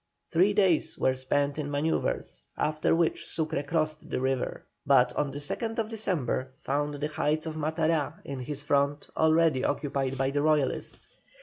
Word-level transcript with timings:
Three 0.31 0.53
days 0.53 0.97
were 0.97 1.13
spent 1.13 1.59
in 1.59 1.69
manœuvres, 1.69 2.45
after 2.57 2.95
which 2.95 3.23
Sucre 3.27 3.61
crossed 3.61 4.09
the 4.09 4.19
river, 4.19 4.65
but 4.83 5.13
on 5.15 5.29
the 5.29 5.37
2nd 5.37 5.89
December 5.89 6.49
found 6.63 6.95
the 6.95 7.07
heights 7.07 7.45
of 7.45 7.55
Matará 7.55 8.15
in 8.25 8.39
his 8.39 8.63
front 8.63 9.07
already 9.15 9.63
occupied 9.63 10.17
by 10.17 10.31
the 10.31 10.41
Royalists. 10.41 11.11